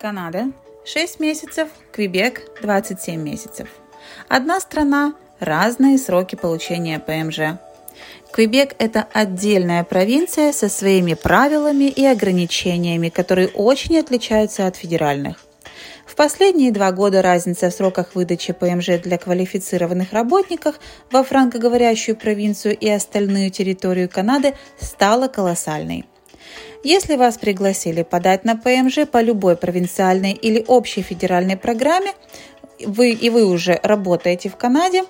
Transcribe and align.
Канада 0.00 0.50
6 0.86 1.20
месяцев, 1.20 1.68
Квебек 1.92 2.40
27 2.62 3.20
месяцев. 3.20 3.68
Одна 4.28 4.58
страна, 4.58 5.12
разные 5.40 5.98
сроки 5.98 6.36
получения 6.36 6.98
ПМЖ. 6.98 7.58
Квебек– 8.32 8.74
это 8.78 9.06
отдельная 9.12 9.84
провинция 9.84 10.52
со 10.52 10.70
своими 10.70 11.12
правилами 11.12 11.84
и 11.84 12.06
ограничениями, 12.06 13.10
которые 13.10 13.48
очень 13.48 13.98
отличаются 13.98 14.66
от 14.66 14.76
федеральных. 14.76 15.44
В 16.06 16.16
последние 16.16 16.72
два 16.72 16.92
года 16.92 17.20
разница 17.20 17.68
в 17.68 17.74
сроках 17.74 18.14
выдачи 18.14 18.54
ПМЖ 18.54 19.02
для 19.02 19.18
квалифицированных 19.18 20.14
работников 20.14 20.80
во 21.10 21.22
франкоговорящую 21.22 22.16
провинцию 22.16 22.74
и 22.74 22.88
остальную 22.88 23.50
территорию 23.50 24.08
Канады 24.08 24.54
стала 24.80 25.28
колоссальной. 25.28 26.06
Если 26.82 27.16
вас 27.16 27.36
пригласили 27.36 28.02
подать 28.02 28.44
на 28.44 28.56
ПМЖ 28.56 29.06
по 29.10 29.20
любой 29.20 29.56
провинциальной 29.56 30.32
или 30.32 30.64
общей 30.66 31.02
федеральной 31.02 31.56
программе, 31.56 32.12
вы 32.84 33.10
и 33.10 33.28
вы 33.28 33.44
уже 33.44 33.78
работаете 33.82 34.48
в 34.48 34.56
Канаде, 34.56 35.04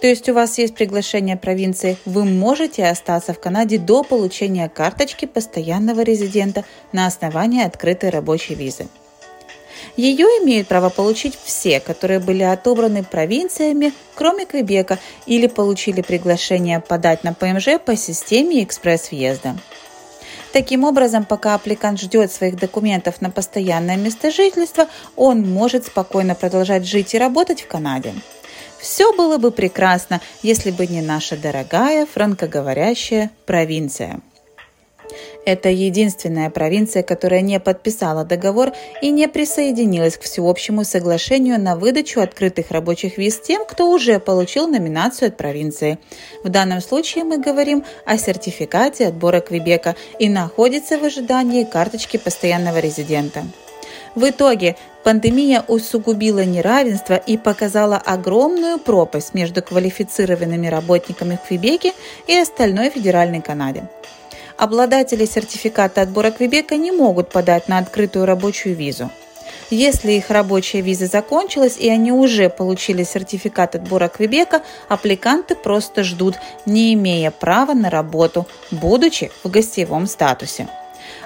то 0.00 0.06
есть 0.06 0.28
у 0.28 0.34
вас 0.34 0.58
есть 0.58 0.74
приглашение 0.74 1.36
провинции, 1.36 1.96
вы 2.04 2.24
можете 2.24 2.86
остаться 2.86 3.32
в 3.32 3.40
Канаде 3.40 3.78
до 3.78 4.04
получения 4.04 4.68
карточки 4.68 5.24
постоянного 5.24 6.02
резидента 6.02 6.64
на 6.92 7.06
основании 7.06 7.64
открытой 7.64 8.10
рабочей 8.10 8.54
визы. 8.54 8.86
Ее 9.96 10.26
имеют 10.42 10.68
право 10.68 10.90
получить 10.90 11.36
все, 11.42 11.80
которые 11.80 12.20
были 12.20 12.44
отобраны 12.44 13.02
провинциями, 13.02 13.92
кроме 14.14 14.46
Квебека, 14.46 15.00
или 15.26 15.48
получили 15.48 16.02
приглашение 16.02 16.78
подать 16.78 17.24
на 17.24 17.34
ПМЖ 17.34 17.80
по 17.84 17.96
системе 17.96 18.62
экспресс-въезда. 18.62 19.56
Таким 20.52 20.84
образом, 20.84 21.24
пока 21.24 21.54
аппликант 21.54 22.00
ждет 22.00 22.32
своих 22.32 22.56
документов 22.56 23.20
на 23.20 23.30
постоянное 23.30 23.96
место 23.96 24.30
жительства, 24.30 24.88
он 25.14 25.42
может 25.42 25.86
спокойно 25.86 26.34
продолжать 26.34 26.86
жить 26.86 27.14
и 27.14 27.18
работать 27.18 27.62
в 27.62 27.68
Канаде. 27.68 28.14
Все 28.78 29.12
было 29.12 29.38
бы 29.38 29.50
прекрасно, 29.50 30.20
если 30.42 30.70
бы 30.70 30.86
не 30.86 31.02
наша 31.02 31.36
дорогая 31.36 32.06
франкоговорящая 32.06 33.30
провинция. 33.44 34.20
Это 35.48 35.70
единственная 35.70 36.50
провинция, 36.50 37.02
которая 37.02 37.40
не 37.40 37.58
подписала 37.58 38.22
договор 38.22 38.74
и 39.00 39.08
не 39.08 39.26
присоединилась 39.28 40.18
к 40.18 40.24
всеобщему 40.24 40.84
соглашению 40.84 41.58
на 41.58 41.74
выдачу 41.74 42.20
открытых 42.20 42.70
рабочих 42.70 43.16
виз 43.16 43.40
тем, 43.40 43.64
кто 43.64 43.90
уже 43.90 44.20
получил 44.20 44.68
номинацию 44.68 45.28
от 45.28 45.38
провинции. 45.38 45.98
В 46.44 46.50
данном 46.50 46.82
случае 46.82 47.24
мы 47.24 47.38
говорим 47.38 47.82
о 48.04 48.18
сертификате 48.18 49.06
отбора 49.06 49.40
Квебека 49.40 49.96
и 50.18 50.28
находится 50.28 50.98
в 50.98 51.04
ожидании 51.04 51.64
карточки 51.64 52.18
постоянного 52.18 52.78
резидента. 52.80 53.44
В 54.14 54.28
итоге 54.28 54.76
пандемия 55.02 55.64
усугубила 55.66 56.44
неравенство 56.44 57.14
и 57.14 57.38
показала 57.38 57.96
огромную 57.96 58.78
пропасть 58.78 59.32
между 59.32 59.62
квалифицированными 59.62 60.66
работниками 60.66 61.38
в 61.42 61.48
Квебеке 61.48 61.94
и 62.26 62.36
остальной 62.36 62.90
федеральной 62.90 63.40
Канаде 63.40 63.88
обладатели 64.58 65.24
сертификата 65.24 66.02
отбора 66.02 66.30
Квебека 66.30 66.76
не 66.76 66.92
могут 66.92 67.30
подать 67.30 67.68
на 67.68 67.78
открытую 67.78 68.26
рабочую 68.26 68.74
визу. 68.74 69.10
Если 69.70 70.12
их 70.12 70.30
рабочая 70.30 70.80
виза 70.80 71.06
закончилась 71.06 71.76
и 71.78 71.88
они 71.88 72.10
уже 72.10 72.48
получили 72.48 73.04
сертификат 73.04 73.74
отбора 73.74 74.08
Квебека, 74.08 74.62
аппликанты 74.88 75.54
просто 75.54 76.04
ждут, 76.04 76.36
не 76.66 76.94
имея 76.94 77.30
права 77.30 77.74
на 77.74 77.90
работу, 77.90 78.46
будучи 78.70 79.30
в 79.44 79.50
гостевом 79.50 80.06
статусе. 80.06 80.68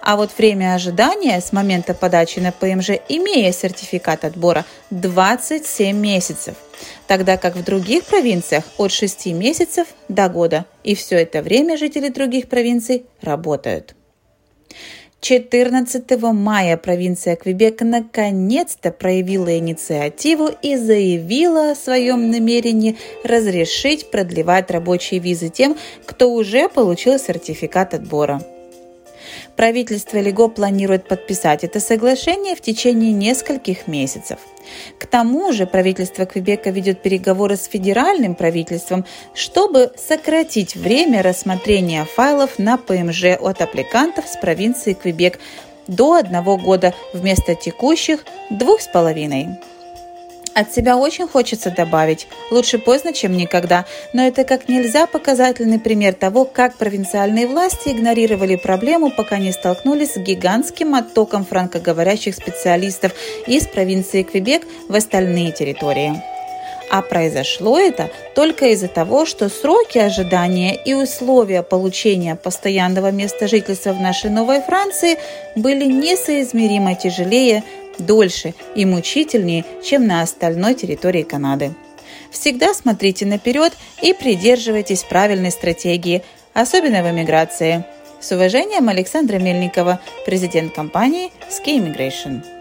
А 0.00 0.16
вот 0.16 0.30
время 0.36 0.74
ожидания 0.74 1.40
с 1.40 1.52
момента 1.52 1.94
подачи 1.94 2.38
на 2.38 2.52
ПМЖ, 2.52 2.90
имея 3.08 3.52
сертификат 3.52 4.24
отбора, 4.24 4.64
27 4.90 5.96
месяцев, 5.96 6.54
тогда 7.06 7.36
как 7.36 7.56
в 7.56 7.64
других 7.64 8.04
провинциях 8.04 8.64
от 8.78 8.92
6 8.92 9.26
месяцев 9.26 9.88
до 10.08 10.28
года. 10.28 10.66
И 10.84 10.94
все 10.94 11.16
это 11.16 11.42
время 11.42 11.76
жители 11.76 12.08
других 12.08 12.48
провинций 12.48 13.04
работают. 13.20 13.94
14 15.20 16.22
мая 16.32 16.76
провинция 16.76 17.34
Квебек 17.34 17.80
наконец-то 17.80 18.92
проявила 18.92 19.58
инициативу 19.58 20.50
и 20.62 20.76
заявила 20.76 21.72
о 21.72 21.74
своем 21.74 22.30
намерении 22.30 22.96
разрешить 23.24 24.10
продлевать 24.10 24.70
рабочие 24.70 25.18
визы 25.18 25.48
тем, 25.48 25.76
кто 26.06 26.32
уже 26.32 26.68
получил 26.68 27.18
сертификат 27.18 27.94
отбора. 27.94 28.40
Правительство 29.58 30.18
Лего 30.18 30.46
планирует 30.46 31.08
подписать 31.08 31.64
это 31.64 31.80
соглашение 31.80 32.54
в 32.54 32.60
течение 32.60 33.10
нескольких 33.10 33.88
месяцев. 33.88 34.38
К 35.00 35.06
тому 35.06 35.52
же 35.52 35.66
правительство 35.66 36.26
Квебека 36.26 36.70
ведет 36.70 37.02
переговоры 37.02 37.56
с 37.56 37.64
федеральным 37.64 38.36
правительством, 38.36 39.04
чтобы 39.34 39.90
сократить 39.96 40.76
время 40.76 41.24
рассмотрения 41.24 42.04
файлов 42.04 42.60
на 42.60 42.76
ПМЖ 42.76 43.36
от 43.40 43.60
аппликантов 43.60 44.28
с 44.28 44.36
провинции 44.36 44.92
Квебек 44.92 45.40
до 45.88 46.14
одного 46.14 46.56
года 46.56 46.94
вместо 47.12 47.56
текущих 47.56 48.24
двух 48.50 48.80
с 48.80 48.86
половиной. 48.86 49.58
От 50.58 50.74
себя 50.74 50.96
очень 50.96 51.28
хочется 51.28 51.70
добавить, 51.70 52.26
лучше 52.50 52.78
поздно, 52.78 53.12
чем 53.12 53.36
никогда, 53.36 53.84
но 54.12 54.26
это 54.26 54.42
как 54.42 54.68
нельзя 54.68 55.06
показательный 55.06 55.78
пример 55.78 56.14
того, 56.14 56.44
как 56.44 56.76
провинциальные 56.76 57.46
власти 57.46 57.90
игнорировали 57.90 58.56
проблему, 58.56 59.12
пока 59.16 59.38
не 59.38 59.52
столкнулись 59.52 60.14
с 60.14 60.16
гигантским 60.16 60.96
оттоком 60.96 61.44
франкоговорящих 61.44 62.34
специалистов 62.34 63.12
из 63.46 63.68
провинции 63.68 64.24
Квебек 64.24 64.64
в 64.88 64.96
остальные 64.96 65.52
территории. 65.52 66.20
А 66.90 67.02
произошло 67.02 67.78
это 67.78 68.10
только 68.34 68.66
из-за 68.72 68.88
того, 68.88 69.26
что 69.26 69.48
сроки 69.50 69.98
ожидания 69.98 70.74
и 70.74 70.92
условия 70.92 71.62
получения 71.62 72.34
постоянного 72.34 73.12
места 73.12 73.46
жительства 73.46 73.92
в 73.92 74.00
нашей 74.00 74.30
Новой 74.30 74.60
Франции 74.62 75.18
были 75.54 75.84
несоизмеримо 75.84 76.96
тяжелее 76.96 77.62
дольше 77.98 78.54
и 78.74 78.84
мучительнее, 78.84 79.64
чем 79.84 80.06
на 80.06 80.22
остальной 80.22 80.74
территории 80.74 81.22
Канады. 81.22 81.74
Всегда 82.30 82.74
смотрите 82.74 83.26
наперед 83.26 83.72
и 84.02 84.12
придерживайтесь 84.12 85.04
правильной 85.04 85.50
стратегии, 85.50 86.22
особенно 86.52 87.02
в 87.02 87.10
эмиграции. 87.10 87.84
С 88.20 88.32
уважением, 88.32 88.88
Александра 88.88 89.38
Мельникова, 89.38 90.00
президент 90.26 90.74
компании 90.74 91.30
Ski 91.48 91.78
Immigration. 91.78 92.57